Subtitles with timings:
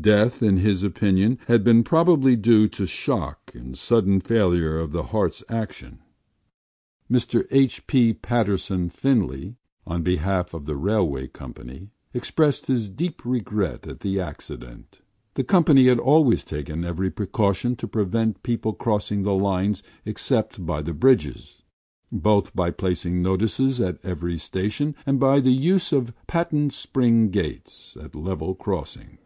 [0.00, 5.04] Death, in his opinion, had been probably due to shock and sudden failure of the
[5.04, 6.00] heart’s action.
[7.08, 7.86] Mr H.
[7.86, 8.12] B.
[8.12, 9.54] Patterson Finlay,
[9.86, 15.00] on behalf of the railway company, expressed his deep regret at the accident.
[15.34, 20.82] The company had always taken every precaution to prevent people crossing the lines except by
[20.82, 21.62] the bridges,
[22.10, 27.96] both by placing notices in every station and by the use of patent spring gates
[28.02, 29.18] at level crossings.